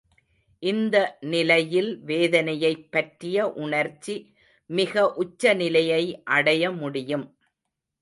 இந்த 0.63 0.95
நிலையில் 1.25 1.99
வேதனையைப் 2.05 2.91
பற்றிய 2.91 3.47
உணர்ச்சி 3.59 4.17
மிக 4.69 5.13
உச்ச 5.15 5.53
நிலையை 5.53 6.03
அடைய 6.31 6.71
முடியும். 6.71 7.27